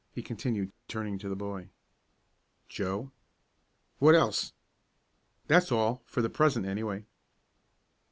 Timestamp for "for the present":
6.07-6.65